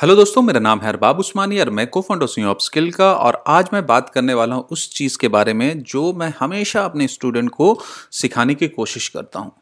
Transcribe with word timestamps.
Hello 0.00 0.14
दोस्तों, 0.16 0.42
मेरा 0.42 0.60
नाम 0.60 0.80
है 0.80 0.88
अरबाब 0.88 1.18
उस्मानी 1.18 1.58
और 1.60 1.70
मैं 1.70 1.86
को 1.86 2.00
फाउंडर 2.00 2.26
हूँ 2.26 2.54
स्किल 2.60 2.90
का 2.92 3.12
और 3.14 3.42
आज 3.46 3.68
मैं 3.72 3.84
बात 3.86 4.08
करने 4.10 4.34
वाला 4.34 4.54
हूँ 4.54 4.66
उस 4.72 4.88
चीज़ 4.90 5.16
के 5.18 5.28
बारे 5.28 5.52
में 5.54 5.82
जो 5.82 6.12
मैं 6.12 6.32
हमेशा 6.38 6.84
अपने 6.84 7.08
स्टूडेंट 7.08 7.50
को 7.50 7.76
सिखाने 8.12 8.54
की 8.54 8.68
कोशिश 8.68 9.08
करता 9.08 9.38
हूँ। 9.38 9.52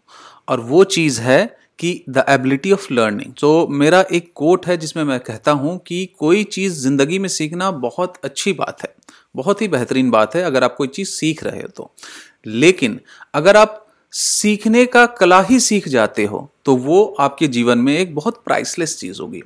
और 0.49 0.61
वो 0.61 0.85
चीज़ 0.87 1.21
है 1.21 1.45
कि 1.79 2.05
द 2.11 2.25
एबिलिटी 2.29 2.73
ऑफ़ 2.73 2.87
लर्निंग 2.93 3.33
तो 3.41 3.67
मेरा 3.71 4.05
एक 4.13 4.33
कोट 4.37 4.67
है 4.67 4.77
जिसमें 4.77 5.03
मैं 5.05 5.19
कहता 5.21 5.53
हूँ 5.55 5.77
कि 5.87 6.05
कोई 6.19 6.45
चीज़ 6.47 6.79
ज़िंदगी 6.81 7.19
में 7.19 7.29
सीखना 7.31 7.71
बहुत 7.81 8.21
अच्छी 8.25 8.53
बात 8.53 8.83
है, 8.83 8.95
बहुत 9.37 9.63
ही 9.63 9.69
बेहतरीन 9.69 10.11
बात 10.11 10.37
है 10.37 10.43
अगर 10.43 10.65
आप 10.65 10.77
कोई 10.77 10.89
चीज़ 10.89 11.09
सीख 11.09 11.45
रहे 11.45 11.63
हो 11.63 11.69
तो। 11.69 11.93
लेकिन 12.47 13.01
अगर 13.35 13.57
आप 13.57 13.85
सीखने 14.13 14.85
का 14.87 15.05
कला 15.19 15.41
ही 15.43 15.59
सीख 15.61 15.89
जाते 15.89 16.25
हो 16.25 16.49
तो 16.65 16.75
वो 16.77 17.05
आपके 17.21 17.47
जीवन 17.49 17.79
में 17.79 17.93
एक 17.97 18.15
बहुत 18.15 18.43
प्राइसलेस 18.45 18.97
चीज़ 18.99 19.21
होगी। 19.23 19.43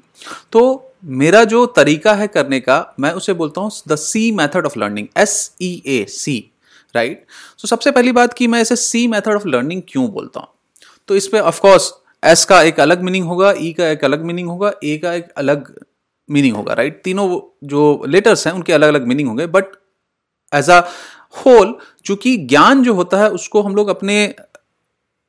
तो 0.52 0.92
मेरा 1.04 1.42
जो 1.44 1.64
तरीका 1.68 2.14
है 2.14 2.26
करने 2.29 2.61
का, 2.61 2.94
मैं 3.00 3.11
उसे 3.12 3.32
बोलता 3.32 3.61
हूँ 3.61 3.70
the 3.89 3.96
C 3.96 4.30
method 4.32 4.67
of 4.67 4.79
learning 4.79 5.08
S 5.17 5.54
E 5.62 5.82
A 5.86 6.04
C 6.08 6.39
right 6.94 7.25
so 7.58 7.68
सबसे 7.68 7.90
पहली 7.90 8.12
बात 8.12 8.32
कि 8.32 8.46
मैं 8.46 8.61
इसे 8.62 8.76
सी 8.76 9.06
मेथड 9.08 9.34
ऑफ़ 9.34 9.46
लर्निंग 9.48 9.82
क्यों 9.89 10.08
बोलता 10.11 10.40
हूँ? 10.40 10.48
तो 11.08 11.17
इस 11.17 11.26
पर 11.29 11.40
ऑफकोर्स 11.40 11.92
एस 12.22 12.44
का 12.44 12.62
एक 12.62 12.81
अलग 12.81 13.03
मीनिंग 13.03 13.25
होगा 13.26 13.50
ई 13.53 13.70
e 13.70 13.76
का 13.76 13.89
एक 13.89 14.04
अलग 14.04 14.25
मीनिंग 14.25 14.48
होगा 14.48 14.72
ए 14.84 14.96
का 14.98 15.12
एक 15.14 15.31
अलग 15.36 15.75
मीनिंग 16.29 16.56
होगा 16.56 16.75
राइट 16.75 17.00
तीनों 17.04 17.40
जो 17.68 18.04
लेटर्स 18.08 18.46
हैं, 18.46 18.54
उनके 18.54 18.72
अलग 18.72 18.89
अलग 18.89 19.06
मीनिंग 19.08 19.29
होंगे 19.29 19.46
बट 19.48 19.76
एज 20.53 20.70
अ 20.70 20.81
होल 21.36 21.75
चूँकि 22.04 22.36
ज्ञान 22.39 22.82
जो 22.84 22.94
होता 22.94 23.18
है, 23.18 23.29
उसको 23.31 23.62
हम 23.62 23.75
लोग 23.76 23.89
अपने 23.89 24.34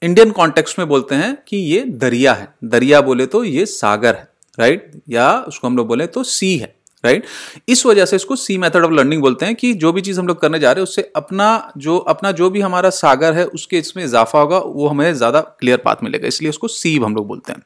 इंडियन 0.03 0.31
कॉन्टेक्स्ट 0.31 0.79
में 0.79 0.87
बोलते 0.87 1.15
हैं 1.15 1.35
कि 1.47 1.57
ये 1.57 1.81
दरिया 1.97 2.33
है। 2.33 2.47
दरिया 2.65 3.01
बोले 3.01 3.25
तो 3.25 3.43
ये 3.43 3.65
सागर 3.65 4.15
है 4.15 4.27
राइट 4.57 4.91
या 5.09 5.31
उसको 5.47 5.67
हम 5.67 5.77
लोग 5.77 5.87
बोले 5.87 6.07
तो 6.07 6.23
सी 6.25 6.55
है 6.57 6.75
राइट 7.03 7.25
इस 7.69 7.85
वजह 7.85 8.05
से 8.05 8.15
इसको 8.15 8.35
सी 8.35 8.57
मेथड 8.57 8.85
ऑफ़ 8.85 8.91
लर्निंग 8.91 9.21
बोलते 9.21 9.45
हैं 9.45 9.55
कि 9.55 9.73
जो 9.75 9.91
भी 9.93 10.01
चीज़ 10.01 10.19
हम 10.19 10.27
लोग 10.27 10.39
करने 10.41 10.59
जा 10.59 10.71
रहे 10.71 10.81
हैं, 10.81 10.83
उससे 10.83 11.11
अपना 11.15 11.71
जो 11.77 11.97
अपना 11.97 12.31
जो 12.31 12.49
भी 12.49 12.61
हमारा 12.61 12.89
सागर 12.89 13.33
है, 13.33 13.45
उसके 13.45 13.77
इसमें 13.77 14.03
इजाफा 14.03 14.39
होगा, 14.39 14.57
वो 14.57 14.87
हमें 14.87 15.13
ज़्यादा 15.13 15.41
क्लियर 15.41 15.77
पाथ 15.77 16.03
मिलेगा। 16.03 16.27
इसलिए 16.27 16.49
उसको 16.49 16.67
सी 16.67 16.97
हम 16.97 17.15
लोग 17.15 17.27
बोलते 17.27 17.53
हैं। 17.53 17.61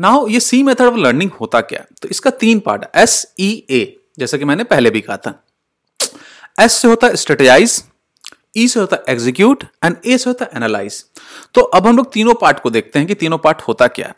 नाउ 0.00 0.26
ये 0.28 0.40
सी 0.40 0.62
मेथड 0.62 0.84
ऑफ़ 0.84 0.96
लर्निंग 0.96 1.30
होता 1.40 1.60
क्या 1.62 1.80
है? 1.80 1.86
तो 2.02 2.08
इसका 2.08 2.30
तीन 2.32 2.58
पार्ट 2.60 2.84
है। 2.84 3.02
एस 3.02 3.34
ई 3.40 3.50
ए 3.70 3.84
जैसा 4.18 4.36
कि 4.36 4.44
मैंने 4.44 4.64
पहले 4.66 4.90
भी 4.90 5.00
कहा 5.00 5.16
था। 5.16 5.42
एस 6.60 6.72
से 6.72 6.88
होता 6.88 7.06
है 7.06 7.16
स्ट्रेटेजाइज 7.16 7.82
ई 8.58 8.66
e 8.66 8.70
से 8.70 8.80
होता 8.80 8.96
है 8.96 9.14
एग्जीक्यूट 9.14 9.64
एंड 9.84 9.96
ए 10.06 10.18
से 10.18 10.30
होता 10.30 10.44
है 10.44 10.50
एनालाइज 10.56 11.04
तो 11.54 11.60
अब 11.60 11.86
हम 11.86 11.96
लोग 11.96 12.12
तीनों 12.12 12.34
पार्ट 12.40 12.60
को 12.60 12.70
देखते 12.70 12.98
हैं 12.98 13.08
कि 13.08 13.14
तीनों 13.16 13.38
पार्ट 13.38 13.62
होता 13.62 13.86
क्या 13.88 14.06
है. 14.06 14.14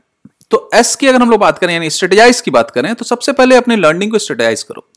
तो 0.51 0.69
एस 0.75 0.95
की 0.97 1.07
अगर 1.07 1.21
हम 1.23 1.31
लोग 1.31 1.41
बात 1.41 1.59
करें, 1.59 1.73
यानी 1.75 1.91
स्ट्रेटेजाइज 1.91 2.41
की 2.41 2.51
बात 2.51 2.71
करें 2.71 2.95
तो 2.95 3.05
सबसे 3.05 3.33
पहले 3.33 3.57
अपने 3.57 3.77
लर्निंग 3.77 4.11
को 4.13 4.19
स्ट्रेटेजाइज 4.19 4.63
करो 4.63 4.89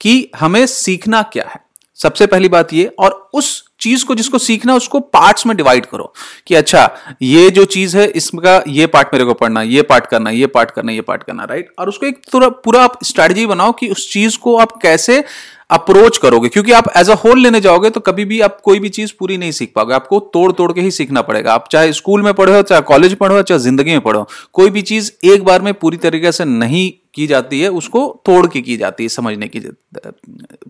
कि 0.00 0.30
हमें 0.36 0.66
सीखना 0.68 1.22
क्या 1.32 1.44
है. 1.46 1.60
सबसे 1.98 2.26
पहली 2.26 2.48
बात 2.48 2.72
ये, 2.72 2.84
और 2.98 3.30
उस 3.34 3.64
चीज़ 3.80 4.04
को 4.06 4.14
जिसको 4.14 4.38
सीखना 4.38 4.74
उसको 4.74 5.00
पार्ट्स 5.00 5.46
में 5.46 5.56
डिवाइड 5.56 5.86
करो 5.86 6.12
कि 6.46 6.54
अच्छा 6.54 7.16
ये 7.22 7.50
जो 7.50 7.64
चीज़ 7.66 7.96
है, 7.96 8.06
इसका 8.08 8.62
ये 8.68 8.86
पार्ट 8.86 9.08
मेरे 9.12 9.24
को 9.24 9.34
पढ़ना 9.34 9.62
ये 9.64 9.82
पार्ट 9.82 10.06
करना 10.06 10.30
ये 10.30 10.46
पार्ट 10.48 10.70
करना 10.70 10.92
ये 10.92 11.00
पार्ट 11.02 11.22
करना 11.22 11.44
राइट 11.44 11.72
और 11.78 11.88
उसको 11.88 12.06
एक 12.06 12.20
पूरा 12.34 12.82
आप 12.82 12.98
स्ट्रेटजी 13.04 13.46
बनाओ 13.46 13.72
कि 13.72 13.88
उस 13.88 14.10
चीज़ 14.12 14.38
को 14.38 14.56
आप 14.56 14.76
कैसे 14.82 15.22
अप्रोच 15.70 16.18
करोगे, 16.18 16.48
क्योंकि 16.48 16.72
आप 16.72 16.84
एज 16.96 17.10
अ 17.10 17.14
होल 17.14 17.40
लेने 17.40 17.60
जाओगे 17.60 17.90
तो 17.90 18.00
कभी 18.00 18.24
भी 18.24 18.40
आप 18.40 18.60
कोई 18.60 18.78
भी 18.78 18.88
चीज़ 18.90 19.12
पूरी 19.18 19.36
नहीं 19.38 19.50
सीख 19.52 19.72
पाओगे। 19.74 19.94
आपको 19.94 20.20
तोड़ 20.34 20.50
तोड़ 20.52 20.72
के 20.72 20.80
ही 20.80 20.90
सीखना 20.90 21.22
पड़ेगा। 21.22 21.52
आप 21.54 21.68
चाहे 21.72 21.92
स्कूल 21.92 22.22
में 22.22 22.32
पढ़ो, 22.34 22.62
चाहे 22.62 22.82
कॉलेज 22.82 23.14
पढ़ो, 23.14 23.42
चाहे 23.42 23.58
ज़िंदगी 23.60 23.90
में 23.90 24.00
पढ़ो, 24.00 24.26
कोई 24.52 24.70
भी 24.70 24.82
चीज़ 24.82 25.10
एक 25.24 25.44
बार 25.44 25.62
में 25.62 25.72
पूरी 25.74 25.96
तरीके 25.98 26.32
से 26.32 26.44
नहीं 26.44 26.90
की 27.14 27.26
जाती 27.26 27.60
है, 27.60 27.68
उसको 27.70 28.06
तोड़ 28.26 28.46
के 28.46 28.60
की 28.60 28.76
जाती 28.76 29.04
है, 29.04 29.08
समझने 29.08 29.48
की 29.48 29.60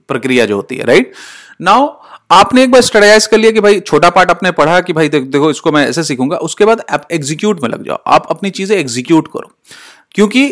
प्रक्रिया 0.09 0.47
जो 0.47 0.57
होती 0.57 0.77
है 0.77 0.85
राइट 0.85 1.13
नाउ 1.61 1.89
आपने 2.33 2.63
एक 2.63 2.71
बार 2.71 2.81
स्टडाइज 2.83 3.27
कर 3.27 3.39
लिया 3.39 3.51
कि 3.51 3.61
भाई, 3.61 3.81
छोटा 3.81 4.11
पार्ट 4.11 4.31
आपने 4.31 4.51
पढ़ा 4.53 4.81
कि 4.81 4.93
भाई, 4.93 5.09
देखो 5.09 5.51
इसको 5.51 5.73
मैं 5.73 5.87
ऐसे 5.89 6.03
सीखूँगा, 6.05 6.37
उसके 6.39 6.65
बाद 6.65 6.85
आप 6.91 7.07
एग्जीक्यूट 7.13 7.63
में 7.63 7.69
लग 7.69 7.85
जाओ। 7.85 7.99
आप 8.07 8.27
अपनी 8.31 8.51
चीज़ें 8.51 8.77
एग्जीक्यूट 8.79 9.29
करो। 9.29 9.51
क्योंकि 10.15 10.49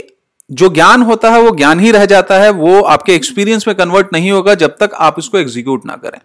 जो 0.51 0.69
ज्ञान 0.69 1.03
होता 1.03 1.31
है, 1.31 1.41
वो 1.43 1.51
ज्ञान 1.51 1.81
ही 1.81 1.91
रह 1.91 2.05
जाता 2.07 2.39
है, 2.39 2.51
वो 2.51 2.81
आपके 2.83 3.15
एक्सपीरियंस 3.15 3.67
में 3.69 3.75
कन्वर्ट 3.77 4.13
नहीं 4.13 4.31
होगा 4.31 4.55
जब 4.55 4.77
तक 4.81 4.91
आप 4.97 5.17
इसको 5.19 5.39
एग्जीक्यूट 5.39 5.87
ना 5.87 5.97
करें। 5.97 6.19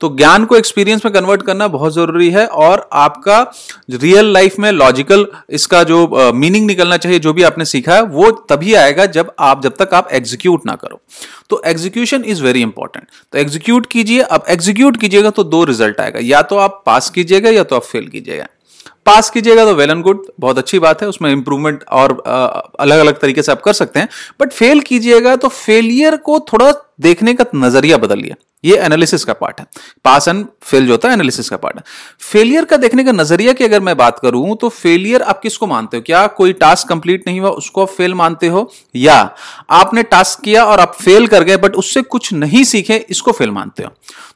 तो 0.00 0.08
ज्ञान 0.16 0.44
को 0.44 0.56
एक्सपीरियंस 0.56 1.04
में 1.04 1.12
कन्वर्ट 1.14 1.42
करना 1.42 1.68
बहुत 1.68 1.94
ज़रूरी 1.94 2.30
है 2.30 2.46
और 2.46 2.88
आपका 2.92 3.40
रियल 3.92 4.32
लाइफ 4.32 4.58
में 4.58 4.70
लॉजिकल 4.72 5.26
इसका 5.50 5.82
जो 5.82 6.32
मीनिंग 6.34 6.66
निकलना 6.66 6.96
चाहिए, 6.96 7.18
जो 7.18 7.32
भी 7.32 7.42
आपने 7.42 7.64
सीखा 7.64 7.94
है, 7.94 8.02
वो 8.02 8.30
तभी 8.50 8.74
आएगा 8.74 9.06
जब 9.08 9.32
आप, 9.38 9.62
जब 9.62 9.76
तक 9.78 9.94
आप 9.94 10.08
एग्जीक्यूट 10.12 10.66
ना 10.66 10.74
करो। 10.74 11.00
तो 11.50 11.62
एग्जीक्यूशन 11.66 12.24
इज़ 12.24 12.42
वेरी 12.42 12.62
इंपॉर्टेंट 12.62 13.06
तो 13.32 13.38
एग्जीक्यूट 13.38 13.86
कीजिए, 13.86 14.20
अब 14.20 14.44
एग्जीक्यूट 14.48 14.96
कीजिएगा 14.96 15.30
तो 15.30 15.44
दो 15.44 15.64
रिज़ल्ट 15.64 16.00
आएगा। 16.00 16.20
या 16.24 16.42
तो 16.42 16.56
आप 16.58 16.82
पास 16.86 17.10
कीजिएगा 17.10 17.50
या 17.50 17.64
तो 17.64 17.76
आप 17.76 17.82
फेल 17.82 18.08
कीजिएगा। 18.08 18.46
पास 19.06 19.30
कीजिएगा 19.30 19.64
तो 19.64 19.74
वेल 19.74 19.90
एंड 19.90 20.02
गुड, 20.02 20.26
बहुत 20.40 20.58
अच्छी 20.58 20.78
बात 20.78 21.02
है, 21.02 21.08
उसमें 21.08 21.30
इंप्रूवमेंट 21.32 21.84
और 21.84 22.12
अलग 22.80 22.98
अलग 22.98 23.20
तरीके 23.20 23.42
से 23.42 23.52
आप 23.52 23.60
कर 23.62 23.72
सकते 23.72 24.00
हैं। 24.00 24.08
बट 24.40 24.52
फेल 24.52 24.80
कीजिएगा 24.80 25.34
तो 25.36 25.48
फेलियर 25.48 26.16
को 26.18 26.38
थोड़ा 26.52 26.70
देखने 27.00 27.34
का 27.34 27.44
नज़रिया 27.54 27.96
बदल 27.98 28.18
लिया 28.18 28.34
ये 28.64 28.76
एनालिसिस 28.76 29.24
का 29.24 29.32
पार्ट 29.32 29.60
है। 29.60 29.66
पास 30.04 30.26
एंड 30.28 30.44
फेल 30.62 30.86
जो 30.86 30.92
होता 30.92 31.08
है 31.08 31.14
एनालिसिस 31.14 31.48
का 31.50 31.56
पार्ट 31.56 31.76
है। 31.76 31.82
फेलियर 32.22 32.64
का 32.64 32.76
देखने 32.76 33.04
का 33.04 33.12
नज़रिया 33.12 33.52
की 33.52 33.64
अगर 33.64 33.80
मैं 33.80 33.96
बात 33.96 34.18
करूँ 34.18 34.56
तो 34.56 34.68
फेलियर 34.68 35.22
आप 35.22 35.40
किसको 35.40 35.66
मानते 35.66 35.96
हो? 35.96 36.02
क्या 36.06 36.26
कोई 36.26 36.52
टास्क 36.54 36.88
कंप्लीट 36.88 37.24
नहीं 37.26 37.40
हुआ, 37.40 37.50
उसको 37.50 37.82
आप 37.82 37.88
फेल 37.88 38.14
मानते 38.14 38.46
हो? 38.46 38.70
या 38.96 39.14
आपने 39.70 40.02
टास्क 40.02 40.40
किया 40.44 40.64
और 40.64 40.80
आप 40.80 40.94
फेल 40.94 41.26
कर 41.26 41.44
गए 41.44 41.56
बट 41.56 41.74
उससे 41.74 42.02
कुछ 42.02 42.32
नहीं 42.32 42.64
सीखे, 42.64 42.96
इसको 43.10 43.32
फेल 43.32 43.50
मानते 43.50 43.82
हो? 43.82 43.90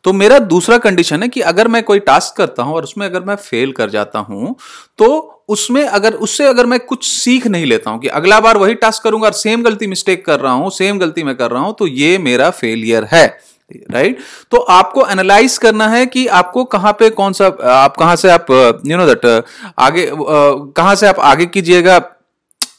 तो 0.05 0.13
मेरा 0.13 0.39
दूसरा 0.39 0.79
कंडीशन 0.79 1.23
है 1.23 1.29
कि 1.29 1.41
अगर 1.43 1.69
मैं 1.69 1.83
कोई 1.83 1.99
टास्क 2.01 2.37
करता 2.37 2.63
हूँ 2.63 2.75
और 2.75 2.83
उसमें 2.83 3.07
अगर 3.07 3.23
मैं 3.23 3.37
फेल 3.37 3.73
कर 3.73 3.91
जाता 3.91 4.19
हूँ 4.21 4.55
तो 4.99 5.31
उसमें 5.49 5.85
अगर 5.85 6.15
उससे 6.17 6.47
अगर 6.47 6.67
मैं 6.67 6.79
कुछ 6.81 7.07
सीख 7.07 7.47
नहीं 7.47 7.67
लेता 7.67 7.91
हूँ 7.91 8.01
कि 8.01 8.09
अगला 8.09 8.41
बार 8.41 8.57
वही 8.57 8.75
टास्क 8.75 9.03
करूँगा 9.03 9.27
और 9.27 9.33
सेम 9.33 9.63
गलती 9.63 9.87
मिस्टेक 9.87 10.25
कर 10.27 10.41
रहा 10.41 10.53
हूँ 10.53 10.71
सेम 10.71 10.99
गलती 10.99 11.23
मैं 11.23 11.35
कर 11.37 11.51
रहा 11.51 11.63
हूँ 11.63 11.75
तो 11.79 11.87
ये 11.87 12.17
मेरा 12.19 12.51
फेलियर 12.51 13.05
है 13.05 13.27
राइट 13.71 14.17
right? 14.17 14.27
तो 14.51 14.57
आपको 14.57 15.07
एनालाइज 15.07 15.57
करना 15.59 15.89
है 15.89 16.05
कि 16.07 16.27
आपको 16.39 16.65
कहाँ 16.65 16.93
पे 16.93 17.09
कौन 17.11 17.33
सा 17.33 17.47
आप 17.75 17.97
कहाँ 17.97 18.17
से 18.17 18.31
आप 18.31 18.47
यू 18.87 18.97
नो 18.97 19.07
दैट 19.07 19.45
आगे 19.79 20.11
कहाँ 20.15 20.95
से 20.95 21.07
आप 21.07 21.21
आगे 21.25 21.47
कीजिएगा 21.47 22.01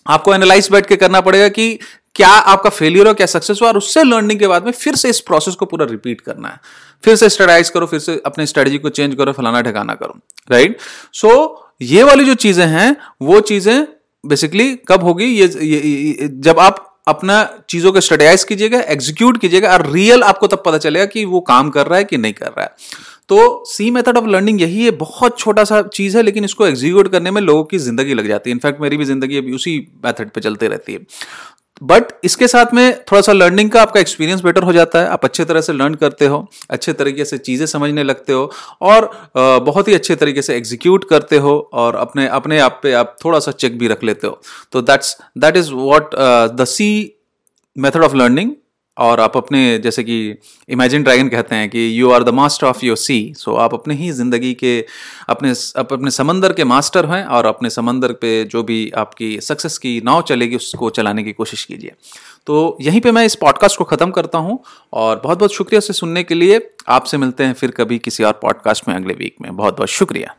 आपको 0.08 0.34
एनालाइज 0.36 0.70
बैठ 0.72 0.86
के 0.86 0.96
करना 0.96 1.22
पड़ेगा 1.22 1.48
कि 1.50 1.78
क्या 2.16 2.30
आपका 2.30 2.70
फेलियर 2.70 3.08
हो 3.08 3.14
क्या 3.14 3.28
सक्सेस 3.28 3.60
हो 3.62 3.68
और 3.68 3.78
उससे 3.78 4.04
लर्निंग 4.04 4.40
के 4.40 4.48
बाद 4.48 4.66
में 4.66 4.72
फिर 4.72 4.96
से 4.96 5.10
इस 5.10 5.20
प्रोसेस 5.20 5.56
को 5.56 5.66
पूरा 5.66 5.86
रिपीट 5.86 6.22
करना 6.22 6.50
है 6.50 6.60
फिर 7.04 7.16
से 7.16 7.30
स्टडाइज 7.30 7.70
करो 7.70 7.86
फिर 7.86 8.00
से 8.00 8.22
अपने 8.26 8.46
स्ट्रेटजी 8.46 8.78
को 8.78 8.90
चेंज 8.90 9.16
करो 9.16 9.32
फलाना 9.32 9.62
ठिकाना 9.62 9.94
करो 9.94 10.20
राइट 10.52 10.78
सो 11.14 11.28
so, 11.28 11.65
ये 11.82 12.04
वाली 12.04 12.26
जो 12.26 12.34
चीज़ें 12.36 12.66
हैं 12.68 12.96
वो 13.22 13.40
चीज़ें 13.42 13.86
बेसिकली 14.24 14.74
कब 14.88 15.04
होगी? 15.04 15.26
ये, 15.26 15.46
ये, 15.46 15.80
ये 15.80 16.28
जब 16.30 16.60
आप 16.60 16.82
अपना 17.08 17.44
चीज़ों 17.70 17.92
को 17.92 18.02
स्टडियाइज 18.02 18.44
कीजिएगा 18.44 18.80
एग्जीक्यूट 18.90 19.38
कीजिएगा 19.42 19.72
और 19.74 19.86
रियल 19.92 20.24
आपको 20.24 20.48
तब 20.48 20.64
पता 20.66 20.78
चलेगा 20.78 21.06
कि 21.06 21.26
वो 21.26 21.40
काम 21.42 21.70
कर 21.70 21.88
रहा 21.88 21.98
है 21.98 22.04
कि 22.04 22.18
नहीं 22.18 22.34
कर 22.34 22.48
रहा 22.48 22.64
है। 22.64 22.74
तो 23.30 23.64
सी 23.68 23.90
मेथड 23.92 24.18
ऑफ़ 24.18 24.26
लर्निंग 24.26 24.62
यही 24.62 24.84
है 24.86 24.92
बहुत 24.94 25.40
छोटा 25.40 25.64
सा 25.64 25.82
चीज़ 25.84 26.18
है 26.18 26.24
लेकिन 26.24 26.46
इसको 26.46 26.68
एग्जीक्यूट 26.68 27.12
करने 27.12 27.32
में 27.32 27.42
लोगों 27.42 27.64
की 27.64 27.78
ज़िंदगी 27.80 28.14
लग 28.14 28.28
जाती 28.28 28.50
है। 28.50 28.54
इनफैक्ट 28.54 28.82
मेरी 28.82 28.98
भी 28.98 29.06
ज़िंदगी 29.06 29.38
अभी 29.38 29.54
उसी 29.56 29.78
मेथड 30.06 30.30
पे 30.30 30.42
चलते 30.42 30.68
रहती 30.68 30.94
है। 30.94 31.00
बट 31.82 32.12
इसके 32.24 32.48
साथ 32.48 32.74
में 32.74 33.00
थोड़ा 33.02 33.22
सा 33.22 33.32
लर्निंग 33.32 33.70
का 33.72 33.82
आपका 33.82 34.00
एक्सपीरियंस 34.00 34.42
बेटर 34.42 34.64
हो 34.64 34.74
जाता 34.74 35.00
है। 35.00 35.08
आप 35.08 35.26
अच्छे 35.26 35.46
तरह 35.46 35.62
से 35.62 35.74
लर्न 35.74 35.96
करते 35.96 36.26
हो, 36.26 36.48
अच्छे 36.70 36.94
तरीके 36.94 37.26
से 37.26 37.38
चीज़ें 37.38 37.66
समझने 37.68 38.04
लगते 38.04 38.34
हो 38.34 38.52
और 38.82 39.10
बहुत 39.36 39.88
ही 39.88 39.94
अच्छे 39.94 40.16
तरीके 40.16 40.42
से 40.42 40.56
एग्जीक्यूट 40.56 41.10
करते 41.10 41.38
हो 41.38 41.58
और 41.74 41.96
अपने 41.96 42.28
अपने 42.30 42.60
आप 42.60 42.80
पे 42.84 42.94
आप 42.94 43.16
थोड़ा 43.26 43.40
सा 43.40 43.52
चेक 43.54 43.78
भी 43.80 43.88
रख 43.88 44.04
लेते 44.04 44.28
हो। 44.28 44.42
तो 44.72 44.82
that's 44.82 45.18
that 45.38 45.58
is 45.58 45.72
what 45.74 46.16
the 46.16 46.66
C 46.68 46.90
method 47.76 48.04
of 48.04 48.16
learning 48.16 48.52
और 48.98 49.20
आप 49.20 49.38
अपने, 49.38 49.78
जैसे 49.80 50.04
कि 50.04 50.36
इमेजिन 50.70 51.04
ड्रैगन 51.04 51.28
कहते 51.30 51.56
हैं 51.56 51.70
कि 51.70 51.88
you 52.00 52.12
are 52.12 52.24
the 52.24 52.30
master 52.30 52.68
of 52.68 52.86
your 52.86 52.98
sea 52.98 53.34
so 53.38 53.56
आप 53.56 53.74
अपने 53.74 53.96
ही 53.96 54.12
ज़िंदगी 54.12 54.54
के, 54.54 54.80
अपने 55.30 55.52
आप 55.78 55.94
अपने 55.94 56.12
समंदर 56.12 56.54
के 56.54 56.64
मास्टर 56.64 57.06
हैं 57.06 57.24
और 57.26 57.46
अपने 57.46 57.70
समंदर 57.70 58.14
पे 58.14 58.44
जो 58.46 58.64
भी 58.64 58.90
आपकी 58.98 59.40
सक्सेस 59.42 59.78
की 59.78 60.00
नाव 60.06 60.22
चलेगी, 60.22 60.56
उसको 60.56 60.90
चलाने 60.90 61.24
की 61.24 61.34
कोशिश 61.34 61.64
कीजिए। 61.66 61.92
तो 62.48 62.78
यहीं 62.82 63.02
पे 63.02 63.12
मैं 63.12 63.26
इस 63.26 63.36
पॉडकास्ट 63.36 63.78
को 63.78 63.84
ख़त्म 63.84 64.12
करता 64.12 64.38
हूँ 64.38 64.60
और 64.94 65.22
बहुत 65.24 65.40
बहुत 65.40 65.54
शुक्रिया 65.54 65.80
से 65.80 65.94
सुनने 65.94 66.24
के 66.24 66.36
लिए। 66.36 66.60
आपसे 66.90 67.18
मिलते 67.18 67.44
हैं 67.44 67.54
फिर 67.54 67.72
कभी 67.72 67.98
किसी 68.00 68.24
और 68.24 68.40
पॉडकास्ट 68.42 68.88
में 68.88 68.96
अगले 68.96 69.14
वीक 69.14 69.36
में। 69.42 69.56
बहुत 69.56 69.78
बहुत 69.78 69.90
शुक्रिया। 69.90 70.36